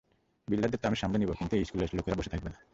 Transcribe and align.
বিল্ডারদের 0.47 0.79
তো 0.81 0.85
আমি 0.89 0.97
সামলে 1.01 1.17
নিবো, 1.21 1.33
কিন্তু 1.39 1.53
এই 1.59 1.65
স্কুলের 1.67 1.89
লোকেরা 1.97 2.15
বসে 2.19 2.31
থাকবে 2.33 2.49
না। 2.53 2.57